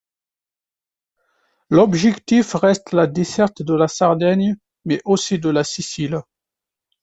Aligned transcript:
L’objectif 1.69 2.55
reste 2.55 2.91
la 2.91 3.05
desserte 3.05 3.61
de 3.61 3.75
la 3.75 3.87
Sardaigne 3.87 4.55
mais 4.83 4.99
aussi 5.05 5.37
de 5.37 5.49
la 5.49 5.63
Sicile. 5.63 6.21